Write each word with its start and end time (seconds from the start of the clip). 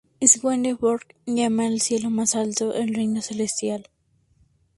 Swedenborg 0.19 1.13
llama 1.27 1.67
al 1.67 1.79
cielo 1.79 2.09
más 2.09 2.33
alto 2.33 2.73
"el 2.73 2.95
Reino 2.95 3.21
Celestial". 3.21 3.87